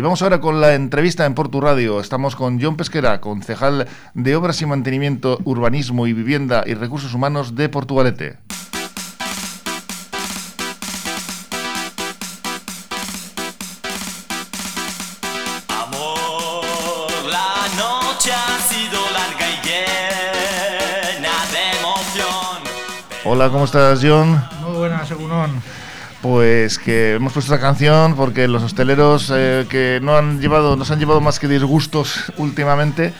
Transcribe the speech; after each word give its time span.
Y 0.00 0.02
vamos 0.02 0.22
ahora 0.22 0.40
con 0.40 0.62
la 0.62 0.72
entrevista 0.72 1.26
en 1.26 1.34
Portu 1.34 1.60
Radio. 1.60 2.00
Estamos 2.00 2.34
con 2.34 2.58
John 2.58 2.74
Pesquera, 2.74 3.20
concejal 3.20 3.86
de 4.14 4.34
Obras 4.34 4.62
y 4.62 4.64
Mantenimiento, 4.64 5.38
Urbanismo 5.44 6.06
y 6.06 6.14
Vivienda 6.14 6.64
y 6.64 6.72
Recursos 6.72 7.12
Humanos 7.12 7.54
de 7.54 7.68
Portugalete. 7.68 8.38
Hola, 23.26 23.50
¿cómo 23.50 23.66
estás, 23.66 24.00
John? 24.02 24.42
Muy 24.62 24.78
buenas, 24.78 25.06
Segunón. 25.06 25.79
Pues 26.22 26.78
que 26.78 27.14
hemos 27.14 27.32
puesto 27.32 27.54
esta 27.54 27.66
canción 27.66 28.14
porque 28.14 28.46
los 28.46 28.62
hosteleros 28.62 29.32
eh, 29.34 29.66
que 29.70 30.00
no 30.02 30.18
han 30.18 30.38
llevado, 30.38 30.76
nos 30.76 30.90
han 30.90 30.98
llevado 30.98 31.22
más 31.22 31.38
que 31.38 31.48
disgustos 31.48 32.30
últimamente, 32.36 33.14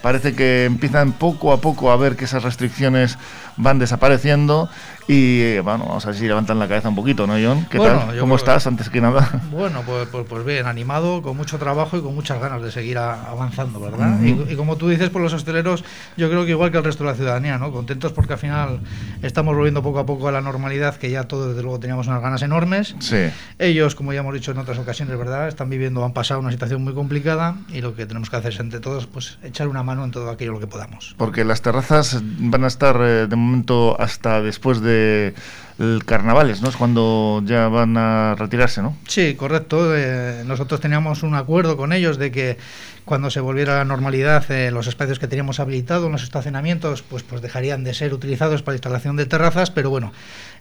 parece 0.00 0.34
que 0.34 0.64
empiezan 0.64 1.12
poco 1.12 1.52
a 1.52 1.60
poco 1.60 1.90
a 1.90 1.96
ver 1.98 2.16
que 2.16 2.24
esas 2.24 2.44
restricciones 2.44 3.18
van 3.58 3.78
desapareciendo 3.78 4.70
y 5.08 5.40
eh, 5.40 5.60
bueno, 5.60 5.84
vamos 5.86 6.04
a 6.04 6.08
ver 6.08 6.18
si 6.18 6.26
levantan 6.26 6.58
la 6.58 6.66
cabeza 6.66 6.88
un 6.88 6.96
poquito, 6.96 7.26
¿no, 7.26 7.34
John? 7.34 7.66
¿Qué 7.70 7.78
tal? 7.78 8.18
¿Cómo 8.18 8.36
estás 8.36 8.66
antes 8.66 8.90
que 8.90 9.00
nada? 9.00 9.42
Bueno, 9.56 9.82
pues, 9.86 10.08
pues, 10.08 10.26
pues, 10.28 10.44
bien, 10.44 10.66
animado, 10.66 11.22
con 11.22 11.36
mucho 11.36 11.58
trabajo 11.58 11.96
y 11.96 12.02
con 12.02 12.14
muchas 12.14 12.38
ganas 12.40 12.62
de 12.62 12.70
seguir 12.70 12.98
avanzando, 12.98 13.80
¿verdad? 13.80 14.20
y, 14.22 14.54
como 14.54 14.76
tú 14.76 14.88
dices, 14.88 15.08
por 15.08 15.22
los 15.22 15.32
hosteleros, 15.32 15.82
yo 16.16 16.28
creo 16.28 16.44
que 16.44 16.50
igual 16.50 16.70
que 16.70 16.78
el 16.78 16.84
resto 16.84 17.04
de 17.04 17.10
la 17.10 17.16
ciudadanía, 17.16 17.56
¿no? 17.56 17.72
Contentos 17.72 18.12
porque 18.12 18.34
al 18.34 18.38
final 18.38 18.80
estamos 19.22 19.56
volviendo 19.56 19.82
poco 19.82 20.00
a 20.00 20.06
poco 20.06 20.28
a 20.28 20.32
la 20.32 20.40
normalidad, 20.40 20.96
que 20.96 21.10
ya 21.10 21.24
todos 21.24 21.48
desde 21.48 21.62
luego 21.62 21.80
teníamos 21.80 22.06
unas 22.06 22.20
ganas 22.20 22.42
enormes. 22.42 22.96
Sí. 22.98 23.28
Ellos, 23.58 23.94
como 23.94 24.12
ya 24.12 24.20
hemos 24.20 24.34
dicho 24.34 24.50
en 24.50 24.58
otras 24.58 24.78
ocasiones, 24.78 25.16
¿verdad? 25.16 25.48
Están 25.48 25.70
viviendo, 25.70 26.04
han 26.04 26.12
pasado 26.12 26.40
una 26.40 26.50
situación 26.50 26.84
muy 26.84 26.92
complicada 26.92 27.56
y 27.68 27.80
lo 27.80 27.94
que 27.94 28.04
tenemos 28.04 28.28
que 28.28 28.36
hacer 28.36 28.52
es 28.52 28.60
entre 28.60 28.80
todos, 28.80 29.06
pues 29.06 29.38
echar 29.42 29.68
una 29.68 29.82
mano 29.82 30.04
en 30.04 30.10
todo 30.10 30.28
aquello 30.30 30.52
lo 30.52 30.60
que 30.60 30.66
podamos. 30.66 31.14
Porque 31.16 31.44
las 31.44 31.62
terrazas 31.62 32.20
van 32.22 32.64
a 32.64 32.66
estar 32.66 32.96
eh, 33.00 33.26
de 33.26 33.36
momento 33.36 33.98
hasta 34.00 34.42
después 34.42 34.80
de 34.80 34.95
el 35.78 36.04
carnavales, 36.04 36.62
¿no? 36.62 36.68
Es 36.68 36.76
cuando 36.76 37.42
ya 37.44 37.68
van 37.68 37.96
a 37.96 38.34
retirarse, 38.34 38.82
¿no? 38.82 38.96
Sí, 39.06 39.34
correcto. 39.34 39.94
Eh, 39.96 40.42
nosotros 40.46 40.80
teníamos 40.80 41.22
un 41.22 41.34
acuerdo 41.34 41.76
con 41.76 41.92
ellos 41.92 42.18
de 42.18 42.30
que 42.30 42.56
cuando 43.06 43.30
se 43.30 43.38
volviera 43.38 43.74
a 43.74 43.78
la 43.78 43.84
normalidad 43.84 44.50
eh, 44.50 44.72
los 44.72 44.88
espacios 44.88 45.20
que 45.20 45.28
teníamos 45.28 45.60
habilitados, 45.60 46.10
los 46.10 46.24
estacionamientos, 46.24 47.02
pues, 47.02 47.22
pues 47.22 47.40
dejarían 47.40 47.84
de 47.84 47.94
ser 47.94 48.12
utilizados 48.12 48.62
para 48.62 48.74
instalación 48.74 49.14
de 49.14 49.26
terrazas, 49.26 49.70
pero 49.70 49.90
bueno, 49.90 50.12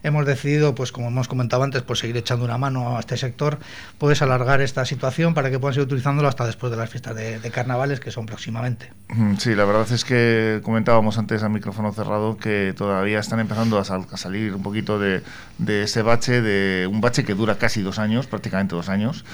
hemos 0.03 0.27
decidido, 0.27 0.75
pues 0.75 0.91
como 0.91 1.07
hemos 1.07 1.27
comentado 1.27 1.63
antes, 1.63 1.81
pues 1.81 1.99
seguir 1.99 2.15
echando 2.17 2.45
una 2.45 2.59
mano 2.59 2.97
a 2.97 2.99
este 2.99 3.17
sector, 3.17 3.57
puedes 3.97 4.21
alargar 4.21 4.61
esta 4.61 4.85
situación 4.85 5.33
para 5.33 5.49
que 5.49 5.57
puedan 5.57 5.73
seguir 5.73 5.87
utilizándolo 5.87 6.27
hasta 6.27 6.45
después 6.45 6.69
de 6.69 6.77
las 6.77 6.89
fiestas 6.89 7.15
de, 7.15 7.51
carnavales 7.51 7.99
que 7.99 8.11
son 8.11 8.27
próximamente. 8.27 8.91
Sí, 9.39 9.55
la 9.55 9.65
verdad 9.65 9.91
es 9.91 10.05
que 10.05 10.61
comentábamos 10.63 11.17
antes 11.17 11.41
al 11.41 11.49
micrófono 11.49 11.93
cerrado 11.93 12.37
que 12.37 12.73
todavía 12.77 13.19
están 13.19 13.39
empezando 13.39 13.79
a, 13.79 13.81
a 13.81 14.17
salir 14.17 14.53
un 14.53 14.61
poquito 14.61 14.99
de, 14.99 15.23
de, 15.57 15.83
ese 15.83 16.03
bache, 16.03 16.41
de 16.41 16.85
un 16.85 17.01
bache 17.01 17.23
que 17.23 17.33
dura 17.33 17.57
casi 17.57 17.81
dos 17.81 17.97
años, 17.97 18.27
prácticamente 18.27 18.75
dos 18.75 18.89
años, 18.89 19.25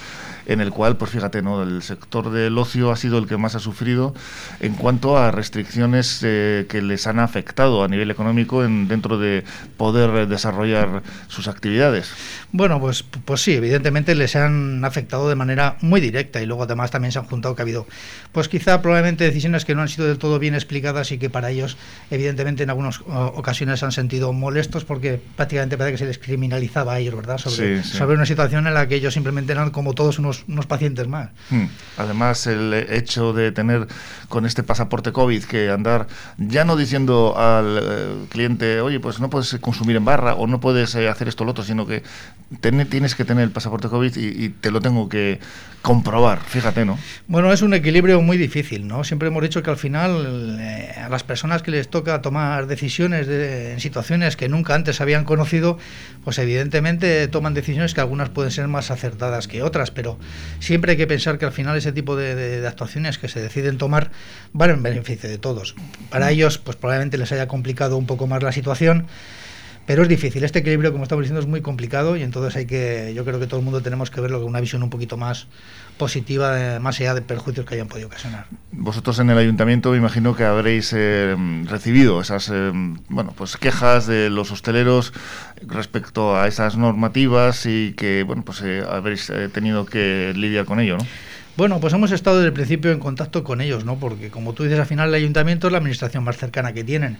en 0.46 0.62
el 0.62 0.72
cual, 0.72 0.96
pues 0.96 1.12
fíjate, 1.12 1.42
¿no? 1.42 1.64
el 1.64 1.82
sector 1.82 2.30
del 2.32 2.58
ocio 2.58 2.92
ha 2.92 2.96
sido 3.02 3.18
el 3.18 3.28
que 3.28 3.38
más 3.38 3.56
ha 3.56 3.60
sufrido 3.60 4.14
en 4.60 4.74
cuanto 4.74 5.18
a 5.18 5.32
restricciones 5.32 6.22
eh, 6.24 6.66
que 6.70 6.82
les 6.82 7.08
han 7.08 7.20
afectado 7.20 7.84
a 7.84 7.88
nivel 7.88 8.12
económico 8.12 8.64
en, 8.64 8.88
dentro 8.88 9.18
de 9.18 9.44
poder 9.78 10.28
desarrollar 10.28 11.04
sus 11.28 11.48
actividades. 11.48 12.12
Bueno, 12.52 12.80
pues, 12.80 13.04
pues 13.04 13.42
sí, 13.42 13.54
evidentemente 13.54 14.14
les 14.16 14.36
han 14.36 14.84
afectado 14.86 15.30
de 15.30 15.36
manera 15.36 15.78
muy 15.82 16.02
directa 16.02 16.42
y 16.42 16.46
luego 16.46 16.64
además 16.64 16.92
también 16.92 17.12
se 17.12 17.20
han 17.20 17.26
juntado 17.26 17.56
que 17.56 17.62
ha 17.62 17.64
habido, 17.64 17.88
pues 18.32 18.48
quizá 18.48 18.82
probablemente 18.82 19.24
decisiones 19.24 19.66
que 19.66 19.74
no 19.74 19.82
han 19.82 19.90
sido 19.90 20.08
del 20.08 20.18
todo 20.18 20.38
bien 20.38 20.54
explicadas 20.54 21.12
y 21.12 21.18
que 21.18 21.30
para 21.30 21.50
ellos 21.50 21.78
evidentemente 22.10 22.64
en 22.64 22.70
algunas 22.70 23.02
ocasiones 23.06 23.84
han 23.84 23.92
sentido 23.92 24.34
molestos 24.34 24.86
porque 24.86 25.20
prácticamente 25.36 25.78
parece 25.78 25.94
que 25.94 25.98
se 26.00 26.06
les 26.06 26.18
criminalizaba 26.18 26.94
a 26.94 27.00
ellos, 27.00 27.16
¿verdad? 27.16 27.38
Sobre, 27.38 27.84
sobre 27.84 28.16
una 28.16 28.26
situación 28.26 28.68
en 28.68 28.74
la 28.74 28.88
que 28.88 28.96
ellos 28.96 29.14
simplemente 29.14 29.54
eran 29.54 29.72
como 29.72 29.94
todos 29.94 30.20
unos, 30.20 30.44
unos 30.48 30.66
pacientes 30.66 31.08
más. 31.08 31.30
Hmm. 31.50 31.66
Además, 31.98 32.48
el 32.48 32.74
hecho 32.96 33.34
de 33.34 33.52
tener 33.52 33.88
con 34.30 34.46
este 34.46 34.64
pasaporte 34.64 35.12
COVID 35.12 35.44
que 35.46 35.70
andar 35.70 36.08
ya 36.38 36.66
no 36.66 36.76
diciendo 36.76 37.38
al 37.38 37.80
eh, 37.82 38.26
cliente, 38.30 38.82
oye, 38.82 39.00
pues 39.00 39.20
no 39.20 39.30
puedes 39.30 39.58
consumir 39.62 39.96
en 39.96 40.06
barra 40.06 40.36
o 40.36 40.48
no 40.48 40.60
puedes 40.60 40.96
eh, 40.96 41.10
hacer 41.10 41.28
esto 41.28 41.44
o 41.44 41.46
lo 41.46 41.52
otro, 41.52 41.64
sino 41.64 41.86
que 41.86 42.04
tienes 42.60 43.16
que 43.16 43.26
tener 43.26 43.44
el 43.44 43.52
pasaporte 43.52 43.90
COVID 43.90 44.16
y, 44.18 44.50
te 44.50 44.72
lo 44.72 44.82
tengo 44.82 45.10
que 45.10 45.40
comprobar, 45.82 46.40
fíjate, 46.42 46.86
¿no? 46.86 46.98
Bueno, 47.28 47.52
es 47.52 47.62
un 47.62 47.74
equilibrio 47.74 48.22
muy 48.22 48.38
difícil, 48.38 48.88
¿no? 48.88 49.04
Siempre 49.04 49.30
hemos 49.30 49.42
dicho 49.42 49.64
que 49.64 49.70
al 49.70 49.78
final 49.78 50.58
eh, 50.60 50.92
a 50.96 51.10
las 51.10 51.24
personas 51.24 51.64
que 51.64 51.72
les 51.72 51.90
toca 51.90 52.22
tomar 52.22 52.68
decisiones 52.68 53.28
en 53.28 53.80
situaciones 53.80 54.36
que 54.36 54.48
nunca 54.48 54.76
antes 54.76 55.02
habían 55.02 55.26
conocido, 55.26 55.80
pues 56.24 56.38
evidentemente 56.38 57.28
toman 57.28 57.54
decisiones 57.54 57.94
que 57.94 58.02
algunas 58.02 58.30
pueden 58.30 58.52
ser 58.52 58.68
más 58.68 58.92
acertadas 58.92 59.48
que 59.48 59.64
otras, 59.64 59.90
pero 59.92 60.20
siempre 60.60 60.92
hay 60.92 60.98
que 60.98 61.08
pensar 61.08 61.40
que 61.40 61.46
al 61.46 61.52
final 61.52 61.76
ese 61.78 61.92
tipo 61.92 62.16
de, 62.16 62.36
de 62.36 62.68
actuaciones 62.68 63.18
que 63.18 63.28
se 63.28 63.42
deciden 63.42 63.78
tomar 63.78 64.12
van 64.54 64.70
en 64.70 64.84
beneficio 64.84 65.30
de 65.30 65.40
todos. 65.40 65.76
Para 66.10 66.30
ellos, 66.32 66.60
pues 66.60 66.78
probablemente 66.78 67.18
les 67.18 67.32
haya 67.32 67.48
complicado 67.48 67.98
un 67.98 68.06
poco 68.06 68.28
más 68.28 68.44
la 68.44 68.52
situación 68.52 69.08
pero 69.86 70.04
es 70.04 70.10
difícil, 70.10 70.44
este 70.44 70.60
equilibrio, 70.60 70.92
como 70.92 71.04
estamos 71.04 71.24
diciendo, 71.24 71.42
es 71.42 71.48
muy 71.48 71.62
complicado 71.62 72.16
y 72.16 72.24
entonces 72.24 72.56
hay 72.56 72.66
que, 72.66 73.14
yo 73.16 73.26
creo 73.26 73.40
que 73.40 73.48
todo 73.48 73.60
el 73.60 73.66
mundo 73.66 73.82
tenemos 73.82 74.12
que 74.12 74.22
verlo 74.22 74.40
con 74.40 74.48
una 74.48 74.62
visión 74.62 74.84
un 74.84 74.90
poquito 74.90 75.18
más 75.18 75.48
positiva, 75.98 76.80
más 76.80 77.00
allá 77.00 77.14
de 77.14 77.22
perjuicios 77.22 77.66
que 77.66 77.76
hayan 77.76 77.88
podido 77.88 78.08
ocasionar. 78.08 78.46
Vosotros 78.72 79.20
en 79.20 79.30
el 79.30 79.38
ayuntamiento 79.38 79.92
me 79.92 79.98
imagino 79.98 80.36
que 80.36 80.44
habréis 80.44 80.94
eh, 80.96 81.36
recibido 81.66 82.22
esas 82.22 82.50
eh, 82.54 82.72
bueno, 83.10 83.34
pues 83.36 83.58
quejas 83.58 84.08
de 84.08 84.30
los 84.30 84.52
hosteleros 84.52 85.14
respecto 85.68 86.36
a 86.36 86.48
esas 86.48 86.78
normativas 86.78 87.66
y 87.66 87.94
que 87.94 88.24
bueno, 88.24 88.44
pues 88.44 88.62
eh, 88.64 88.84
habréis 88.90 89.32
tenido 89.54 89.86
que 89.86 90.34
lidiar 90.36 90.66
con 90.66 90.80
ello, 90.80 90.98
¿no? 90.98 91.06
Bueno, 91.58 91.82
pues 91.82 91.94
hemos 91.94 92.14
estado 92.14 92.38
desde 92.38 92.48
el 92.48 92.54
principio 92.54 92.92
en 92.92 93.00
contacto 93.00 93.44
con 93.44 93.60
ellos, 93.60 93.84
¿no? 93.84 93.98
Porque 94.00 94.30
como 94.30 94.54
tú 94.54 94.64
dices, 94.64 94.80
al 94.80 94.86
final 94.86 95.10
el 95.10 95.16
ayuntamiento 95.16 95.68
es 95.68 95.72
la 95.74 95.80
administración 95.80 96.24
más 96.24 96.38
cercana 96.38 96.72
que 96.72 96.86
tienen. 96.86 97.18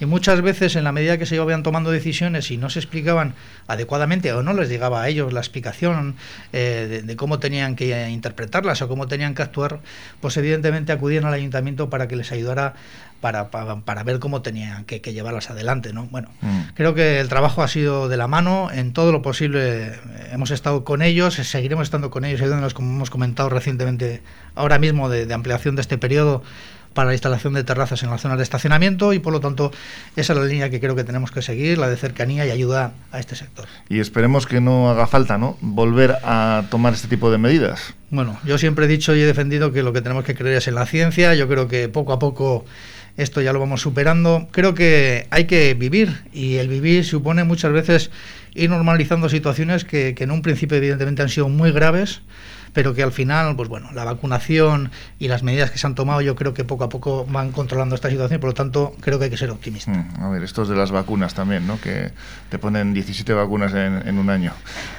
Y 0.00 0.06
muchas 0.06 0.40
veces 0.40 0.74
en 0.76 0.84
la 0.84 0.92
medida 0.92 1.18
que 1.18 1.26
se 1.26 1.34
iban 1.34 1.62
tomando 1.62 1.90
decisiones 1.90 2.50
y 2.50 2.56
no 2.56 2.70
se 2.70 2.78
explicaban 2.78 3.34
adecuadamente 3.66 4.32
o 4.32 4.42
no 4.42 4.54
les 4.54 4.70
llegaba 4.70 5.02
a 5.02 5.08
ellos 5.10 5.34
la 5.34 5.40
explicación 5.40 6.16
eh, 6.54 7.02
de, 7.04 7.16
cómo 7.16 7.38
tenían 7.40 7.76
que 7.76 8.08
interpretarlas 8.08 8.80
o 8.80 8.88
cómo 8.88 9.06
tenían 9.06 9.34
que 9.34 9.42
actuar, 9.42 9.80
pues 10.22 10.38
evidentemente 10.38 10.90
acudían 10.90 11.26
al 11.26 11.34
ayuntamiento 11.34 11.90
para 11.90 12.08
que 12.08 12.16
les 12.16 12.32
ayudara 12.32 12.74
para, 13.24 13.48
para, 13.48 14.02
ver 14.02 14.18
cómo 14.18 14.42
tenían 14.42 14.84
que, 14.84 15.00
llevarlas 15.00 15.48
adelante. 15.48 15.94
¿no? 15.94 16.04
Bueno, 16.10 16.28
mm. 16.42 16.74
creo 16.74 16.92
que 16.92 17.20
el 17.20 17.30
trabajo 17.30 17.62
ha 17.62 17.68
sido 17.68 18.10
de 18.10 18.18
la 18.18 18.28
mano, 18.28 18.68
en 18.70 18.92
todo 18.92 19.12
lo 19.12 19.22
posible 19.22 19.86
eh, 19.86 19.92
hemos 20.30 20.50
estado 20.50 20.84
con 20.84 21.00
ellos, 21.00 21.32
seguiremos 21.32 21.84
estando 21.84 22.10
con 22.10 22.26
ellos, 22.26 22.42
ayudándonos, 22.42 22.74
como 22.74 22.92
hemos 22.92 23.08
comentado 23.08 23.48
recientemente, 23.48 24.20
ahora 24.54 24.78
mismo 24.78 25.08
de, 25.08 25.32
ampliación 25.32 25.74
de 25.74 25.80
este 25.80 25.96
periodo 25.96 26.42
para 26.92 27.08
la 27.08 27.14
instalación 27.14 27.54
de 27.54 27.64
terrazas 27.64 28.02
en 28.02 28.10
las 28.10 28.20
zonas 28.20 28.36
de 28.36 28.44
estacionamiento 28.44 29.14
y 29.14 29.20
por 29.20 29.32
lo 29.32 29.40
tanto 29.40 29.72
esa 30.16 30.34
es 30.34 30.38
la 30.38 30.44
línea 30.44 30.68
que 30.68 30.78
creo 30.78 30.94
que 30.94 31.02
tenemos 31.02 31.30
que 31.30 31.40
seguir, 31.40 31.78
la 31.78 31.88
de 31.88 31.96
cercanía 31.96 32.44
y 32.44 32.50
ayuda 32.50 32.92
a 33.10 33.20
este 33.20 33.36
sector. 33.36 33.64
Y 33.88 34.00
esperemos 34.00 34.46
que 34.46 34.60
no 34.60 34.90
haga 34.90 35.06
falta, 35.06 35.38
¿no? 35.38 35.56
Volver 35.62 36.16
a 36.24 36.64
tomar 36.70 36.92
este 36.92 37.08
tipo 37.08 37.30
de 37.30 37.38
medidas. 37.38 37.94
Bueno, 38.10 38.38
yo 38.44 38.58
siempre 38.58 38.84
he 38.84 38.88
dicho 38.88 39.16
y 39.16 39.22
he 39.22 39.26
defendido 39.26 39.72
que 39.72 39.82
lo 39.82 39.94
que 39.94 40.02
tenemos 40.02 40.24
que 40.24 40.34
creer 40.34 40.58
es 40.58 40.68
en 40.68 40.74
la 40.74 40.84
ciencia, 40.84 41.34
yo 41.34 41.48
creo 41.48 41.68
que 41.68 41.88
poco 41.88 42.12
a 42.12 42.18
poco 42.18 42.64
esto 43.16 43.40
ya 43.40 43.52
lo 43.52 43.60
vamos 43.60 43.80
superando. 43.80 44.48
Creo 44.50 44.74
que 44.74 45.26
hay 45.30 45.44
que 45.44 45.74
vivir 45.74 46.22
y 46.32 46.56
el 46.56 46.68
vivir 46.68 47.04
supone 47.04 47.44
muchas 47.44 47.72
veces 47.72 48.10
ir 48.54 48.70
normalizando 48.70 49.28
situaciones 49.28 49.84
que, 49.84 50.14
que 50.14 50.24
en 50.24 50.30
un 50.30 50.42
principio 50.42 50.76
evidentemente 50.76 51.22
han 51.22 51.28
sido 51.28 51.48
muy 51.48 51.72
graves 51.72 52.22
pero 52.74 52.92
que 52.92 53.02
al 53.02 53.12
final, 53.12 53.56
pues 53.56 53.68
bueno, 53.68 53.88
la 53.94 54.04
vacunación 54.04 54.90
y 55.18 55.28
las 55.28 55.42
medidas 55.42 55.70
que 55.70 55.78
se 55.78 55.86
han 55.86 55.94
tomado 55.94 56.20
yo 56.20 56.34
creo 56.34 56.52
que 56.52 56.64
poco 56.64 56.84
a 56.84 56.88
poco 56.88 57.24
van 57.26 57.52
controlando 57.52 57.94
esta 57.94 58.10
situación, 58.10 58.40
por 58.40 58.50
lo 58.50 58.54
tanto 58.54 58.94
creo 59.00 59.18
que 59.18 59.26
hay 59.26 59.30
que 59.30 59.36
ser 59.36 59.50
optimista. 59.50 59.92
Mm, 59.92 60.22
a 60.22 60.28
ver, 60.28 60.42
estos 60.42 60.68
de 60.68 60.76
las 60.76 60.90
vacunas 60.90 61.34
también, 61.34 61.66
¿no? 61.66 61.80
Que 61.80 62.10
te 62.50 62.58
ponen 62.58 62.92
17 62.92 63.32
vacunas 63.32 63.72
en, 63.74 64.18
un 64.18 64.28
año. 64.28 64.52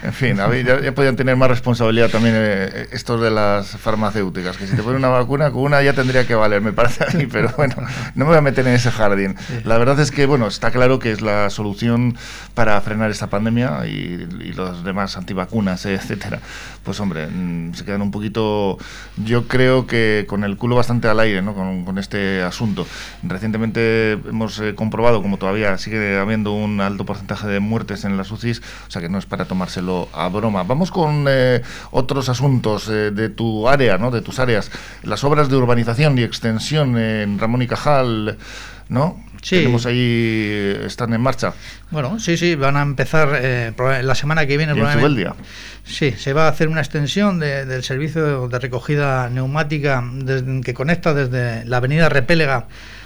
En 0.04 0.14
fin, 0.14 0.38
ya, 0.38 0.82
ya, 0.82 0.96
podían 0.96 1.18
tener 1.18 1.36
más 1.36 1.50
responsabilidad 1.50 2.10
también 2.10 2.34
eh, 2.38 2.88
estos 2.92 3.22
de 3.22 3.30
las 3.30 3.68
farmacéuticas, 3.68 4.58
que 4.58 4.68
si 4.68 4.76
te 4.76 4.82
ponen 4.82 5.00
una 5.00 5.10
vacuna, 5.10 5.52
con 5.52 5.64
una 5.64 5.84
ya 5.84 5.94
tendría 5.94 6.26
que 6.26 6.36
valer, 6.36 6.62
me 6.62 6.72
parece 6.72 7.04
a 7.04 7.18
mí, 7.18 7.26
pero 7.32 7.52
bueno, 7.58 7.76
no 8.16 8.26
me 8.26 8.30
voy 8.30 8.38
a 8.38 8.42
meter 8.42 8.66
en 8.68 8.76
ese 8.76 8.90
jardín. 8.90 9.36
La 9.66 9.78
verdad 9.78 10.00
es 10.00 10.12
que, 10.12 10.26
bueno, 10.26 10.48
está 10.48 10.72
claro 10.72 10.98
que 11.00 11.12
es 11.12 11.22
la 11.22 11.50
solución 11.50 12.16
para 12.54 12.80
frenar 12.80 13.12
esta 13.12 13.28
pandemia 13.28 13.86
y, 13.86 14.28
y 14.40 14.54
los 14.54 14.86
demás 14.86 15.18
antivacunas, 15.18 15.86
etcétera. 15.86 16.40
Pues 16.84 17.00
hombre, 17.00 17.28
mm, 17.28 17.65
se 17.74 17.86
quedan 17.86 18.02
un 18.02 18.12
poquito, 18.12 18.78
yo 19.24 19.48
creo 19.48 19.88
que 19.88 20.26
con 20.28 20.44
el 20.44 20.58
culo 20.58 20.76
bastante 20.76 21.08
al 21.08 21.20
aire, 21.20 21.42
¿no? 21.42 21.54
Con, 21.54 21.86
con 21.86 21.98
este 21.98 22.42
asunto. 22.44 22.86
Recientemente 23.24 24.14
hemos 24.14 24.60
eh, 24.60 24.76
comprobado 24.76 25.22
como 25.22 25.38
todavía 25.38 25.78
sigue 25.78 26.18
habiendo 26.18 26.52
un 26.52 26.82
alto 26.82 27.06
porcentaje 27.06 27.48
de 27.48 27.60
muertes 27.60 28.06
en 28.06 28.18
las 28.18 28.32
UCIs, 28.32 28.62
o 28.88 28.92
sea 28.92 29.02
que 29.02 29.10
no 29.10 29.18
es 29.18 29.26
para 29.26 29.46
tomárselo 29.46 30.10
a 30.14 30.28
broma. 30.30 30.64
Vamos 30.64 30.92
con 30.92 31.26
eh, 31.28 31.62
otros 31.92 32.30
asuntos 32.30 32.88
eh, 32.90 33.12
de 33.12 33.30
tu 33.30 33.68
área, 33.68 33.98
¿no? 33.98 34.12
De 34.12 34.22
tus 34.22 34.40
áreas. 34.40 34.72
Las 35.04 35.24
obras 35.24 35.50
de 35.50 35.56
urbanización 35.56 36.18
y 36.18 36.24
extensión 36.24 36.98
en 36.98 37.40
Ramón 37.40 37.62
y 37.62 37.68
Cajal, 37.68 38.38
¿no? 38.90 39.24
Sí. 39.42 39.58
Tenemos 39.58 39.86
ahí, 39.86 40.76
están 40.86 41.14
en 41.14 41.22
marcha. 41.22 41.54
Bueno, 41.92 42.20
sí, 42.20 42.36
sí, 42.36 42.56
van 42.56 42.78
a 42.78 42.82
empezar 42.82 43.30
eh, 43.40 43.72
la 44.02 44.16
semana 44.16 44.48
que 44.48 44.58
viene. 44.58 44.74
Y 44.76 44.80
en 44.80 44.88
Zubeldia. 44.92 45.36
Sí, 45.84 46.14
se 46.18 46.34
va 46.34 46.46
a 46.48 46.50
hacer 46.50 46.68
una 46.68 46.82
extensión 46.82 47.40
de- 47.40 47.55
del 47.64 47.84
servicio 47.84 48.48
de 48.50 48.60
recogida 48.60 49.30
neumática 49.30 50.04
desde- 50.14 50.62
que 50.62 50.74
conecta 50.74 51.14
desde 51.14 51.64
la 51.66 51.78
avenida 51.78 52.10
Repélega 52.10 52.66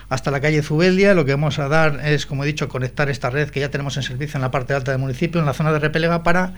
hasta 0.10 0.32
la 0.32 0.42
calle 0.42 0.64
Zubeldia. 0.64 1.14
Lo 1.14 1.26
que 1.26 1.34
vamos 1.34 1.60
a 1.60 1.68
dar 1.68 2.00
es, 2.04 2.26
como 2.26 2.44
he 2.44 2.48
dicho, 2.48 2.68
conectar 2.70 3.10
esta 3.12 3.30
red 3.30 3.50
que 3.50 3.60
ya 3.60 3.70
tenemos 3.70 3.96
en 3.98 4.04
servicio 4.04 4.38
en 4.38 4.42
la 4.42 4.50
parte 4.50 4.74
alta 4.74 4.92
del 4.92 5.00
municipio, 5.00 5.40
en 5.40 5.46
la 5.46 5.54
zona 5.54 5.72
de 5.72 5.78
Repélega, 5.78 6.24
para 6.24 6.54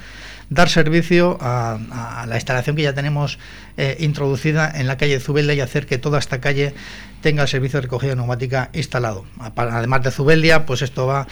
dar 0.52 0.70
servicio 0.70 1.38
a, 1.42 1.80
a 2.22 2.26
la 2.28 2.36
instalación 2.36 2.76
que 2.76 2.84
ya 2.84 2.94
tenemos 2.94 3.40
eh, 3.78 3.96
introducida 4.02 4.70
en 4.76 4.86
la 4.86 4.98
calle 4.98 5.20
Zubeldia 5.20 5.54
y 5.56 5.62
hacer 5.62 5.86
que 5.88 5.98
toda 5.98 6.20
esta 6.20 6.40
calle 6.42 6.74
tenga 7.22 7.44
el 7.44 7.48
servicio 7.48 7.78
de 7.78 7.84
recogida 7.84 8.16
neumática 8.16 8.70
instalado. 8.74 9.26
Además 9.56 10.02
de 10.04 10.12
Zubeldia, 10.12 10.66
pues 10.66 10.82
esto 10.82 11.06
va 11.08 11.28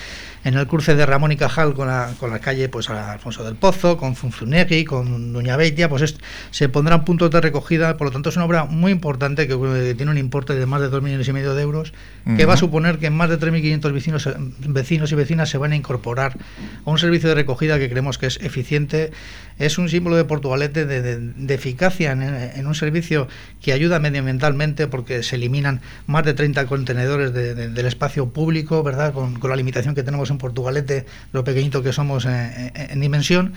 en 0.46 0.54
el 0.54 0.68
cruce 0.68 0.96
de 0.96 1.06
Ramón 1.06 1.32
y 1.32 1.36
Cajal 1.36 1.74
con 1.74 1.88
la, 1.88 2.12
con 2.20 2.30
la 2.30 2.40
calle 2.40 2.70
pues 2.70 2.90
a 2.92 3.12
Alfonso 3.14 3.44
del 3.44 3.56
Pozo, 3.56 3.98
con 3.98 4.16
Funzunegui, 4.16 4.86
con 4.86 5.34
Doña 5.34 5.58
Beitia, 5.58 5.90
pues 5.90 6.04
es- 6.04 6.18
se 6.52 6.70
pondrán 6.70 7.04
puntos 7.06 7.30
de 7.32 7.42
recogida, 7.42 7.98
por 7.98 8.08
lo 8.08 8.12
tanto 8.14 8.30
es 8.30 8.36
una 8.38 8.46
obra 8.46 8.66
muy 8.66 8.92
importante 8.92 9.48
que 9.48 9.96
tiene 9.98 10.12
un 10.12 10.18
importe 10.20 10.54
de 10.54 10.66
más 10.66 10.80
de 10.80 10.90
2 10.90 11.02
millones 11.02 11.28
y 11.28 11.34
medio 11.34 11.56
de 11.56 11.62
euros, 11.64 11.92
que 12.38 12.46
va 12.46 12.54
a 12.54 12.58
suponer 12.58 13.00
que 13.00 13.10
más 13.10 13.30
de 13.30 13.40
3.500 13.40 13.92
vecinos, 13.92 14.30
vecinos 14.60 15.12
y 15.12 15.16
vecinas 15.16 15.50
se 15.50 15.58
van 15.58 15.72
a 15.72 15.76
incorporar 15.76 16.38
a 16.86 16.90
un 16.90 17.00
servicio 17.00 17.30
de 17.30 17.36
recogida 17.36 17.80
que 17.80 17.90
creemos 17.90 18.20
que 18.20 18.28
es 18.28 18.38
eficiente, 18.42 19.09
es 19.58 19.78
un 19.78 19.90
símbolo 19.90 20.16
de 20.16 20.24
Portugalete 20.24 20.86
de, 20.86 21.54
eficacia 21.54 22.12
en, 22.14 22.66
un 22.66 22.76
servicio 22.76 23.28
que 23.62 23.74
ayuda 23.74 24.00
medioambientalmente 24.00 24.88
porque 24.88 25.22
se 25.22 25.36
eliminan 25.36 25.82
más 26.08 26.24
de 26.24 26.34
30 26.34 26.66
contenedores 26.66 27.34
de- 27.34 27.54
de- 27.56 27.68
del 27.70 27.86
espacio 27.86 28.30
público, 28.30 28.84
¿verdad? 28.84 29.12
Con, 29.14 29.38
la 29.50 29.56
limitación 29.58 29.96
que 29.96 30.04
tenemos 30.04 30.30
en 30.30 30.38
Portugalete, 30.38 31.06
lo 31.34 31.44
pequeñito 31.44 31.84
que 31.84 31.92
somos 31.92 32.26
en, 32.26 32.34
en- 32.34 32.72
en 32.76 33.00
dimensión, 33.02 33.54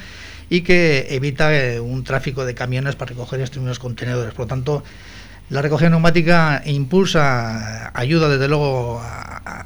y 0.50 0.62
que 0.62 1.06
evita 1.10 1.54
eh, 1.56 1.78
un 1.80 2.02
tráfico 2.04 2.44
de 2.44 2.54
camiones 2.54 2.96
para 2.96 3.10
recoger 3.10 3.40
estos 3.40 3.58
mismos 3.58 3.78
contenedores. 3.78 4.34
Por 4.34 4.46
lo 4.46 4.48
tanto, 4.48 4.82
la 5.50 5.62
recogida 5.62 5.90
neumática 5.90 6.62
impulsa, 6.66 7.90
ayuda 7.98 8.28
desde 8.28 8.48
luego 8.48 9.02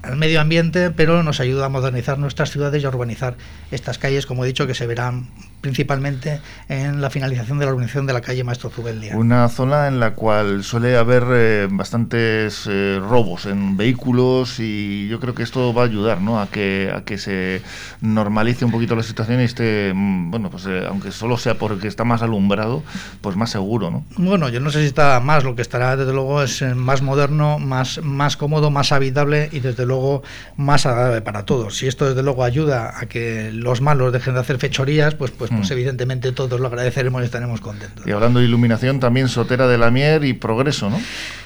al 0.02 0.16
medio 0.16 0.40
ambiente, 0.40 0.90
pero 0.90 1.22
nos 1.22 1.40
ayuda 1.40 1.66
a 1.66 1.68
modernizar 1.68 2.18
nuestras 2.18 2.50
ciudades 2.50 2.82
y 2.82 2.86
a 2.86 2.88
urbanizar 2.88 3.36
estas 3.70 3.98
calles, 3.98 4.26
como 4.26 4.44
he 4.44 4.48
dicho, 4.48 4.66
que 4.66 4.74
se 4.74 4.86
verán 4.86 5.28
principalmente 5.60 6.40
en 6.68 7.00
la 7.00 7.10
finalización 7.10 7.58
de 7.58 7.66
la 7.66 7.72
urbanización 7.72 8.06
de 8.06 8.12
la 8.12 8.20
calle 8.20 8.44
Maestro 8.44 8.70
Zubeldia. 8.70 9.16
Una 9.16 9.48
zona 9.48 9.88
en 9.88 10.00
la 10.00 10.14
cual 10.14 10.62
suele 10.64 10.96
haber 10.96 11.24
eh, 11.30 11.68
bastantes 11.70 12.66
eh, 12.68 13.00
robos 13.00 13.46
en 13.46 13.76
vehículos 13.76 14.60
y 14.60 15.08
yo 15.08 15.20
creo 15.20 15.34
que 15.34 15.42
esto 15.42 15.74
va 15.74 15.82
a 15.82 15.84
ayudar 15.86 16.20
¿no? 16.20 16.40
a, 16.40 16.48
que, 16.48 16.92
a 16.94 17.02
que 17.02 17.18
se 17.18 17.62
normalice 18.00 18.64
un 18.64 18.70
poquito 18.70 18.94
la 18.94 19.02
situación 19.02 19.40
y 19.40 19.44
esté, 19.44 19.92
mm, 19.94 20.30
bueno, 20.30 20.50
pues 20.50 20.66
eh, 20.66 20.84
aunque 20.88 21.10
solo 21.12 21.36
sea 21.36 21.54
porque 21.54 21.88
está 21.88 22.04
más 22.04 22.22
alumbrado, 22.22 22.82
pues 23.20 23.36
más 23.36 23.50
seguro, 23.50 23.90
¿no? 23.90 24.04
Bueno, 24.16 24.48
yo 24.48 24.60
no 24.60 24.70
sé 24.70 24.80
si 24.80 24.86
está 24.86 25.18
más, 25.20 25.44
lo 25.44 25.56
que 25.56 25.62
estará 25.62 25.96
desde 25.96 26.12
luego 26.12 26.42
es 26.42 26.62
más 26.74 27.02
moderno, 27.02 27.58
más, 27.58 28.00
más 28.02 28.36
cómodo, 28.36 28.70
más 28.70 28.92
habitable 28.92 29.48
y 29.52 29.60
desde 29.60 29.86
luego 29.86 30.22
más 30.56 30.86
agradable 30.86 31.22
para 31.22 31.44
todos. 31.44 31.76
Si 31.76 31.86
esto 31.86 32.08
desde 32.08 32.22
luego 32.22 32.44
ayuda 32.44 32.94
a 32.98 33.06
que 33.06 33.50
los 33.52 33.80
malos 33.80 34.12
dejen 34.12 34.34
de 34.34 34.40
hacer 34.40 34.58
fechorías, 34.58 35.14
pues, 35.14 35.30
pues, 35.30 35.45
pues 35.50 35.70
Mm. 35.70 35.72
evidentemente 35.72 36.32
todos 36.32 36.58
lo 36.60 36.66
agradeceremos 36.68 37.22
y 37.22 37.24
estaremos 37.26 37.60
contentos. 37.60 38.06
Y 38.06 38.10
hablando 38.12 38.40
de 38.40 38.46
iluminación, 38.46 39.00
también 39.00 39.28
Sotera 39.28 39.66
de 39.66 39.78
la 39.78 39.90
Mier 39.90 40.24
y 40.24 40.32
Progreso, 40.32 40.90
¿no? 40.90 41.00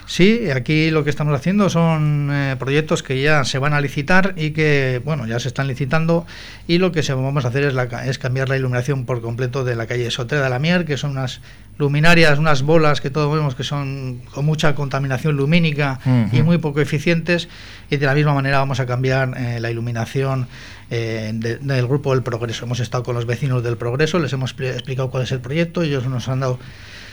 Sí, 0.07 0.51
aquí 0.51 0.91
lo 0.91 1.05
que 1.05 1.11
estamos 1.11 1.33
haciendo 1.39 1.71
son 1.71 2.31
eh, 2.33 2.57
proyectos 2.59 3.05
que 3.05 3.23
ya 3.23 3.45
se 3.45 3.59
van 3.59 3.75
a 3.75 3.81
licitar 3.81 4.35
y 4.37 4.51
que, 4.51 5.01
bueno, 5.05 5.25
ya 5.27 5.39
se 5.39 5.47
están 5.47 5.69
licitando 5.69 6.27
y 6.67 6.79
lo 6.79 6.91
que 6.91 7.05
se 7.05 7.15
vamos 7.15 7.45
a 7.45 7.49
hacer 7.49 7.63
es, 7.63 7.75
la, 7.75 7.85
es 8.07 8.19
cambiar 8.19 8.49
la 8.49 8.57
iluminación 8.57 9.05
por 9.07 9.21
completo 9.21 9.63
de 9.63 9.77
la 9.77 9.87
calle 9.87 10.11
Sotera 10.11 10.43
de 10.43 10.51
la 10.51 10.59
Mier, 10.59 10.85
que 10.85 10.97
son 10.97 11.13
unas 11.13 11.41
luminarias, 11.79 12.39
unas 12.41 12.63
bolas 12.63 13.01
que 13.01 13.09
todos 13.11 13.33
vemos 13.35 13.55
que 13.55 13.63
son 13.65 14.21
con 14.35 14.45
mucha 14.45 14.75
contaminación 14.75 15.37
lumínica 15.37 16.01
y 16.33 16.37
Ujú. 16.39 16.45
muy 16.45 16.59
poco 16.59 16.81
eficientes 16.81 17.49
y 17.89 17.97
de 17.97 18.05
la 18.07 18.15
misma 18.15 18.35
manera 18.35 18.59
vamos 18.59 18.81
a 18.81 18.87
cambiar 18.87 19.33
eh, 19.39 19.61
la 19.61 19.71
iluminación 19.71 20.47
eh, 20.91 21.31
de- 21.35 21.57
del 21.59 21.87
grupo 21.87 22.13
del 22.13 22.23
Progreso. 22.23 22.65
Hemos 22.65 22.81
estado 22.81 23.03
con 23.05 23.15
los 23.15 23.27
vecinos 23.27 23.63
del 23.63 23.77
Progreso, 23.77 24.19
les 24.19 24.33
hemos 24.33 24.57
expli- 24.57 24.73
explicado 24.73 25.11
cuál 25.11 25.23
es 25.23 25.33
el 25.33 25.41
proyecto, 25.41 25.83
ellos 25.83 26.07
nos 26.07 26.29
han 26.29 26.41
dado 26.41 26.59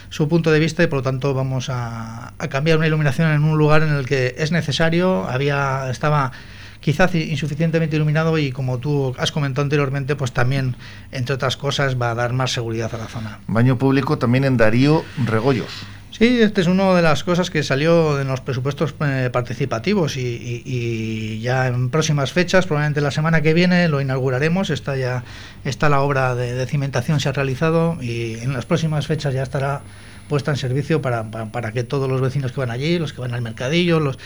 su 0.09 0.27
punto 0.27 0.51
de 0.51 0.59
vista 0.59 0.83
y 0.83 0.87
por 0.87 0.97
lo 0.99 1.03
tanto 1.03 1.33
vamos 1.33 1.69
a, 1.69 2.33
a 2.37 2.47
cambiar 2.47 2.77
una 2.77 2.87
iluminación 2.87 3.29
en 3.31 3.43
un 3.43 3.57
lugar 3.57 3.83
en 3.83 3.89
el 3.93 4.05
que 4.05 4.35
es 4.37 4.51
necesario, 4.51 5.27
había 5.27 5.89
estaba 5.89 6.31
quizás 6.79 7.13
insuficientemente 7.15 7.95
iluminado 7.97 8.37
y 8.37 8.51
como 8.51 8.77
tú 8.77 9.13
has 9.17 9.31
comentado 9.33 9.63
anteriormente, 9.63 10.15
pues 10.15 10.31
también, 10.31 10.75
entre 11.11 11.35
otras 11.35 11.57
cosas, 11.57 11.99
va 12.01 12.11
a 12.11 12.15
dar 12.15 12.31
más 12.33 12.51
seguridad 12.53 12.93
a 12.95 12.97
la 12.97 13.07
zona. 13.07 13.39
Baño 13.47 13.77
público 13.77 14.17
también 14.17 14.45
en 14.45 14.55
Darío 14.57 15.03
Regoyos. 15.25 15.71
Sí, 16.17 16.41
este 16.41 16.61
es 16.61 16.67
una 16.67 16.95
de 16.95 17.03
las 17.03 17.23
cosas 17.23 17.51
que 17.51 17.61
salió 17.61 18.19
en 18.19 18.27
los 18.27 18.41
presupuestos 18.41 18.95
eh, 19.01 19.29
participativos 19.31 20.17
y, 20.17 20.63
y- 20.65 21.39
ya 21.41 21.67
en 21.67 21.91
próximas 21.91 22.33
fechas, 22.33 22.65
probablemente 22.65 23.01
la 23.01 23.11
semana 23.11 23.41
que 23.41 23.53
viene, 23.53 23.87
lo 23.87 24.01
inauguraremos. 24.01 24.71
Está 24.71 24.95
ya 24.97 25.23
está 25.63 25.89
la 25.89 26.01
obra 26.01 26.33
de 26.33 26.65
cimentación 26.65 27.19
se 27.19 27.29
ha 27.29 27.33
realizado 27.33 27.97
y 28.01 28.33
en 28.39 28.53
las 28.53 28.65
próximas 28.65 29.05
fechas 29.05 29.33
ya 29.35 29.43
estará 29.43 29.81
puesta 30.27 30.51
en 30.51 30.57
servicio 30.57 31.01
para, 31.01 31.23
para, 31.31 31.45
para 31.47 31.71
que 31.71 31.83
todos 31.83 32.09
los 32.09 32.21
vecinos 32.21 32.51
que 32.51 32.59
van 32.59 32.71
allí, 32.71 32.99
los 32.99 33.13
que 33.13 33.21
van 33.21 33.33
al 33.33 33.41
mercadillo, 33.41 33.99
los, 33.99 34.17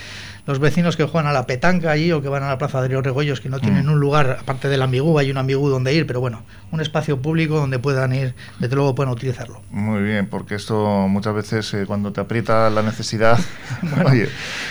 los 0.48 0.60
vecinos 0.60 0.98
que 0.98 1.04
juegan 1.06 1.28
a 1.28 1.34
la 1.34 1.46
petanca 1.46 1.92
allí 1.92 2.12
o 2.12 2.22
que 2.22 2.28
van 2.30 2.44
a 2.44 2.50
la 2.50 2.58
plaza 2.58 2.82
de 2.82 2.90
los 2.90 3.04
Regoyos, 3.04 3.42
que 3.42 3.50
no 3.50 3.60
tienen 3.60 3.86
Mm. 3.86 3.92
un 3.92 4.00
lugar, 4.00 4.38
aparte 4.40 4.68
del 4.70 4.82
ambigú, 4.82 5.18
hay 5.20 5.32
un 5.32 5.38
ambigú 5.38 5.70
donde 5.70 5.94
ir, 5.94 6.08
pero 6.08 6.20
bueno, 6.20 6.44
un 6.72 6.82
espacio 6.82 7.22
público 7.22 7.58
donde 7.58 7.80
puedan 7.80 8.14
ir, 8.14 8.34
desde 8.60 8.76
luego 8.76 8.96
puedan 8.96 9.14
utilizarlo. 9.14 9.62
Muy 9.70 10.02
bien, 10.02 10.28
porque 10.28 10.56
esto 10.56 11.08
muchas 11.08 11.34
veces 11.34 11.74
eh, 11.74 11.86
cuando 11.86 12.12
te 12.12 12.22
aprieta 12.22 12.70
la 12.70 12.82
necesidad... 12.82 13.40
Oye, 14.06 14.30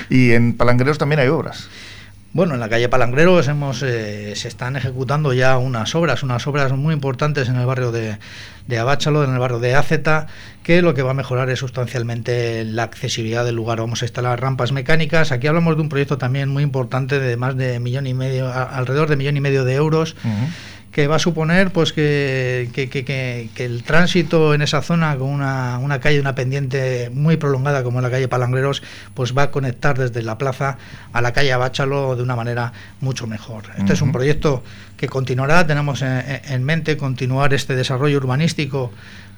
y 0.08 0.32
en 0.32 0.56
Palangreros 0.56 0.98
también 0.98 1.20
hay 1.20 1.28
obras. 1.28 1.68
Bueno, 2.32 2.54
en 2.54 2.60
la 2.60 2.68
calle 2.68 2.88
Palangreros 2.88 3.48
hemos, 3.48 3.82
eh, 3.82 4.34
se 4.36 4.46
están 4.46 4.76
ejecutando 4.76 5.32
ya 5.32 5.58
unas 5.58 5.96
obras, 5.96 6.22
unas 6.22 6.46
obras 6.46 6.70
muy 6.72 6.94
importantes 6.94 7.48
en 7.48 7.56
el 7.56 7.66
barrio 7.66 7.90
de, 7.90 8.18
de 8.68 8.78
Abáchalo, 8.78 9.24
en 9.24 9.32
el 9.32 9.40
barrio 9.40 9.58
de 9.58 9.74
Áceta, 9.74 10.28
que 10.62 10.80
lo 10.80 10.94
que 10.94 11.02
va 11.02 11.10
a 11.10 11.14
mejorar 11.14 11.50
es 11.50 11.58
sustancialmente 11.58 12.64
la 12.64 12.84
accesibilidad 12.84 13.44
del 13.44 13.56
lugar. 13.56 13.80
Vamos 13.80 14.02
a 14.02 14.04
instalar 14.04 14.40
rampas 14.40 14.70
mecánicas. 14.70 15.32
Aquí 15.32 15.48
hablamos 15.48 15.74
de 15.74 15.82
un 15.82 15.88
proyecto 15.88 16.18
también 16.18 16.48
muy 16.48 16.62
importante 16.62 17.18
de 17.18 17.36
más 17.36 17.56
de 17.56 17.80
millón 17.80 18.06
y 18.06 18.14
medio, 18.14 18.52
alrededor 18.52 19.08
de 19.08 19.16
millón 19.16 19.36
y 19.36 19.40
medio 19.40 19.64
de 19.64 19.74
euros. 19.74 20.14
Que 20.92 21.06
va 21.06 21.16
a 21.16 21.18
suponer 21.20 21.72
pues 21.72 21.92
que, 21.92 22.68
que- 22.72 22.88
que- 22.90 23.04
que- 23.04 23.48
que 23.54 23.64
el 23.64 23.84
tránsito 23.84 24.54
en 24.54 24.62
esa 24.62 24.82
zona 24.82 25.16
con 25.16 25.28
una, 25.28 25.78
una 25.78 26.00
calle, 26.00 26.18
una 26.20 26.34
pendiente 26.34 27.10
muy 27.14 27.36
prolongada 27.36 27.84
como 27.84 28.00
la 28.00 28.10
calle 28.10 28.26
Palangreros, 28.26 28.82
pues 29.14 29.36
va 29.36 29.44
a 29.44 29.50
conectar 29.52 29.96
desde 29.96 30.22
la 30.22 30.36
plaza 30.36 30.78
a 31.12 31.20
la 31.20 31.32
calle 31.32 31.52
Abáchalo 31.52 32.16
de 32.16 32.22
una 32.24 32.34
manera 32.34 32.72
mucho 33.00 33.28
mejor. 33.28 33.64
Este 33.78 33.92
es 33.92 34.02
un 34.02 34.10
proyecto 34.10 34.64
que 34.96 35.08
continuará, 35.08 35.64
tenemos 35.66 36.02
en, 36.02 36.22
en 36.48 36.64
mente 36.64 36.96
continuar 36.96 37.54
este 37.54 37.76
desarrollo 37.76 38.16
urbanístico 38.18 38.92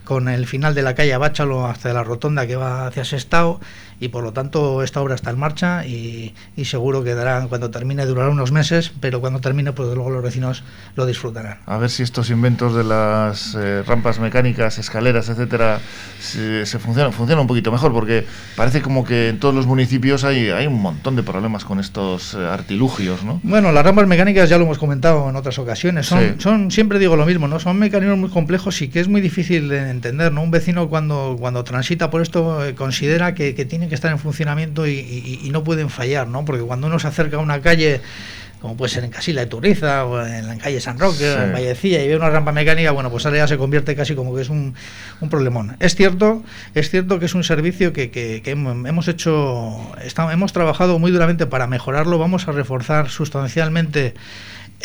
con 0.05 0.29
el 0.29 0.47
final 0.47 0.75
de 0.75 0.83
la 0.83 0.95
calle 0.95 1.13
Abáchalo 1.15 1.67
hasta 1.67 1.93
la 1.93 2.03
rotonda 2.03 2.47
que 2.47 2.57
va 2.57 2.87
hacia 2.89 3.05
Sestao 3.05 3.61
y 4.03 4.09
por 4.09 4.25
lo 4.25 4.33
tanto 4.33 4.83
esta 4.83 5.01
obra 5.01 5.15
está 5.15 5.31
en 5.31 5.39
marcha 5.39 5.87
y, 5.87 6.35
y 6.57 6.65
seguro 6.65 7.05
que 7.05 7.15
dará, 7.15 7.47
cuando 7.49 7.71
termine 7.71 8.05
durará 8.05 8.31
unos 8.31 8.51
meses, 8.51 8.93
pero 9.01 9.21
cuando 9.21 9.41
termine 9.41 9.73
pues 9.73 9.95
luego 9.95 10.11
los 10.11 10.23
vecinos 10.23 10.65
lo 10.97 11.07
disfrutarán. 11.07 11.59
A 11.67 11.79
ver 11.79 11.89
si 11.89 12.03
estos 12.03 12.29
inventos 12.31 12.75
de 12.75 12.83
las 12.85 13.55
eh, 13.59 13.83
rampas 13.87 14.19
mecánicas, 14.19 14.79
escaleras, 14.79 15.29
etcétera, 15.29 15.79
se, 16.21 16.67
se 16.67 16.79
funcionan, 16.79 17.13
funcionan 17.13 17.43
un 17.43 17.47
poquito 17.47 17.71
mejor, 17.71 17.93
porque 17.93 18.27
parece 18.57 18.83
como 18.83 19.05
que 19.05 19.29
en 19.29 19.39
todos 19.39 19.55
los 19.55 19.67
municipios 19.67 20.25
hay, 20.25 20.49
hay 20.51 20.67
un 20.67 20.83
montón 20.83 21.15
de 21.17 21.23
problemas 21.23 21.65
con 21.65 21.79
estos 21.79 22.35
eh, 22.35 22.39
artilugios, 22.45 23.23
¿no? 23.23 23.41
Bueno, 23.45 23.71
las 23.73 23.85
rampas 23.85 24.07
mecánicas 24.09 24.49
ya 24.49 24.59
lo 24.59 24.65
hemos 24.65 24.79
comentado 24.79 25.29
en 25.31 25.37
otras 25.37 25.59
ocasiones. 25.59 26.07
Son, 26.07 26.19
Sí. 26.23 26.35
son 26.39 26.71
siempre 26.71 26.99
digo 26.99 27.17
lo 27.17 27.27
mismo, 27.27 27.47
¿no? 27.49 27.59
Son 27.61 27.79
mecanismos 27.79 28.19
muy 28.19 28.31
complejos 28.31 28.81
y 28.83 28.89
que 28.89 29.01
es 29.01 29.09
muy 29.09 29.21
difícil 29.21 29.69
de 29.69 29.91
entender, 29.91 30.33
¿no? 30.33 30.43
Un 30.43 30.51
vecino 30.51 30.89
cuando, 30.89 31.37
cuando 31.39 31.65
transita 31.65 32.11
por 32.11 32.23
esto 32.23 32.65
eh, 32.65 32.75
considera 32.75 33.35
que, 33.35 33.55
que 33.55 33.65
tienen 33.65 33.92
que 33.93 33.97
estar 33.97 34.11
en 34.11 34.19
funcionamiento 34.19 34.87
y, 34.87 34.93
y- 34.93 35.41
y 35.45 35.51
no 35.51 35.63
pueden 35.63 35.91
fallar, 35.91 36.27
¿no? 36.27 36.45
Porque 36.45 36.63
cuando 36.63 36.87
uno 36.87 36.99
se 36.99 37.07
acerca 37.09 37.37
a 37.37 37.41
una 37.41 37.61
calle 37.61 38.01
como 38.61 38.77
puede 38.77 38.93
ser 38.93 39.03
en 39.03 39.11
Casilla 39.11 39.41
de 39.41 39.47
Turriza 39.49 40.05
o 40.07 40.25
en 40.25 40.47
la 40.47 40.57
calle 40.57 40.81
San 40.81 40.97
Roque, 40.97 41.33
en 41.33 41.53
Vallecilla, 41.53 42.01
y 42.01 42.07
ve 42.07 42.15
una 42.15 42.31
rampa 42.31 42.53
mecánica, 42.53 42.93
bueno, 42.93 43.11
pues 43.11 43.27
ahora 43.27 43.39
ya 43.39 43.49
se 43.49 43.59
convierte 43.59 43.97
casi 43.97 44.15
como 44.15 44.33
que 44.37 44.43
es 44.43 44.51
un, 44.51 44.75
un 45.21 45.29
problemón. 45.29 45.77
Es 45.81 45.97
cierto, 45.97 46.45
es 46.73 46.89
cierto 46.89 47.19
que 47.19 47.27
es 47.27 47.35
un 47.35 47.43
servicio 47.43 47.93
que, 47.93 48.13
que, 48.13 48.41
hemos 48.47 49.09
hecho, 49.09 49.93
hemos 50.31 50.53
trabajado 50.53 51.01
muy 51.01 51.11
duramente 51.11 51.47
para 51.47 51.67
mejorarlo, 51.67 52.19
vamos 52.21 52.47
a 52.47 52.53
reforzar 52.53 53.11
sustancialmente 53.11 54.15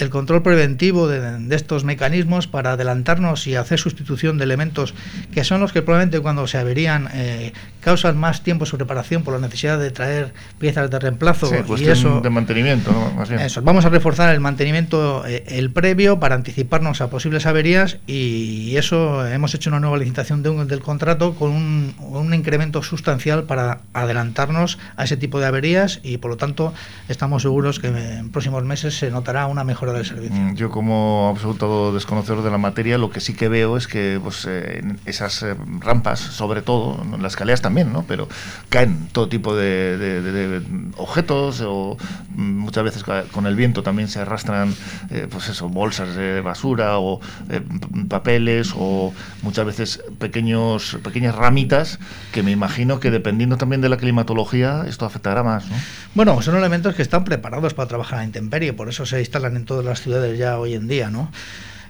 el 0.03 0.09
control 0.09 0.43
preventivo 0.43 1.07
de, 1.07 1.55
estos 1.55 1.83
mecanismos 1.83 2.47
para 2.47 2.73
adelantarnos 2.73 3.47
y 3.47 3.55
hacer 3.55 3.79
sustitución 3.79 4.37
de 4.37 4.43
elementos 4.43 4.93
que 5.33 5.43
son 5.43 5.61
los 5.61 5.71
que 5.71 5.81
probablemente 5.81 6.19
cuando 6.19 6.47
se 6.47 6.57
averían 6.57 7.09
eh, 7.13 7.53
causan 7.81 8.17
más 8.17 8.43
tiempo 8.43 8.65
su 8.65 8.77
reparación 8.77 9.23
por 9.23 9.33
la 9.33 9.39
necesidad 9.39 9.79
de 9.79 9.91
traer 9.91 10.33
piezas 10.59 10.89
de 10.89 10.99
reemplazo 10.99 11.49
y 11.77 11.85
eso 11.85 12.21
de 12.21 12.29
mantenimiento 12.29 12.91
Eso, 13.39 13.61
vamos 13.61 13.85
a 13.85 13.89
reforzar 13.89 14.33
el 14.33 14.39
mantenimiento 14.39 15.25
eh, 15.25 15.43
el 15.47 15.71
previo 15.71 16.19
para 16.19 16.35
anticiparnos 16.35 17.01
a 17.01 17.09
posibles 17.09 17.45
averías 17.45 17.97
y, 18.07 18.75
eso 18.77 19.25
hemos 19.25 19.55
hecho 19.55 19.71
una 19.71 19.79
nueva 19.79 19.97
licitación 19.97 20.43
de 20.43 20.47
del 20.65 20.81
contrato 20.81 21.35
con 21.35 21.51
un, 21.51 21.95
un 21.99 22.33
incremento 22.33 22.83
sustancial 22.83 23.43
para 23.43 23.79
adelantarnos 23.93 24.77
a 24.95 25.03
ese 25.03 25.17
tipo 25.17 25.39
de 25.39 25.45
averías 25.45 25.99
y 26.03 26.17
por 26.17 26.31
lo 26.31 26.37
tanto 26.37 26.73
estamos 27.09 27.41
seguros 27.41 27.79
que 27.79 27.87
en 27.87 28.31
próximos 28.31 28.63
meses 28.63 28.97
se 28.97 29.09
notará 29.11 29.45
una 29.47 29.63
mejora 29.63 29.86
del 29.93 30.05
servicio. 30.05 30.35
Mm, 30.35 30.55
yo 30.55 30.69
como 30.69 31.29
absoluto 31.29 31.93
desconocedor 31.93 32.43
de 32.43 32.51
la 32.51 32.57
materia 32.57 32.97
lo 32.97 33.09
que 33.09 33.19
sí 33.19 33.33
que 33.33 33.49
veo 33.49 33.77
es 33.77 33.87
que 33.87 34.19
pues, 34.21 34.45
eh, 34.47 34.83
esas 35.05 35.43
eh, 35.43 35.55
rampas 35.79 36.19
sobre 36.19 36.61
todo, 36.61 37.03
las 37.19 37.33
escaleras 37.33 37.61
también 37.61 37.87
pero 38.07 38.27
caen 38.69 39.07
todo 39.11 39.29
tipo 39.29 39.55
de, 39.55 40.61
objetos 40.97 41.61
o 41.65 41.97
mm, 42.35 42.57
muchas 42.57 42.83
veces 42.83 43.03
con 43.31 43.45
el 43.45 43.55
viento 43.55 43.83
también 43.83 44.07
se 44.07 44.19
arrastran 44.19 44.73
eh, 45.09 45.27
pues 45.29 45.49
eso, 45.49 45.69
bolsas 45.69 46.15
de 46.15 46.41
basura 46.41 46.99
o 46.99 47.19
eh, 47.49 47.61
papeles 48.07 48.73
o 48.75 49.13
muchas 49.41 49.65
veces 49.65 50.03
pequeños, 50.19 50.97
pequeñas 51.03 51.35
ramitas 51.35 51.99
que 52.31 52.43
me 52.43 52.51
imagino 52.51 52.99
que 52.99 53.11
dependiendo 53.11 53.57
también 53.57 53.81
de 53.81 53.89
la 53.89 53.97
climatología 53.97 54.85
esto 54.87 55.05
afectará 55.05 55.43
más. 55.43 55.65
Bueno, 56.13 56.41
son 56.41 56.55
elementos 56.55 56.95
que 56.95 57.01
están 57.01 57.23
preparados 57.23 57.73
para 57.73 57.87
trabajar 57.87 58.19
a 58.19 58.23
intemperie, 58.23 58.73
por 58.73 58.89
eso 58.89 59.05
se 59.05 59.19
instalan 59.19 59.55
en 59.55 59.65
todas 59.77 59.85
las 59.85 60.01
ciudades 60.01 60.37
ya 60.39 60.57
hoy 60.57 60.73
en 60.73 60.87
día, 60.87 61.11
¿no? 61.11 61.31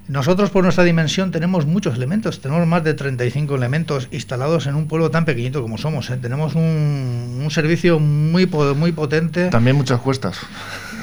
Nosotros 0.09 0.49
por 0.49 0.63
nuestra 0.63 0.83
dimensión 0.83 1.31
tenemos 1.31 1.65
muchos 1.65 1.95
elementos, 1.95 2.41
tenemos 2.41 2.65
más 2.65 2.83
de 2.83 2.93
35 2.93 3.55
elementos 3.55 4.07
instalados 4.11 4.65
en 4.67 4.75
un 4.75 4.87
pueblo 4.87 5.11
tan 5.11 5.25
pequeñito 5.25 5.61
como 5.61 5.77
somos. 5.77 6.09
¿eh? 6.09 6.17
Tenemos 6.21 6.55
un, 6.55 7.47
servicio 7.49 7.99
muy, 7.99 8.45
muy 8.45 8.91
potente. 8.93 9.49
También 9.49 9.75
muchas 9.75 9.99
cuestas. 9.99 10.39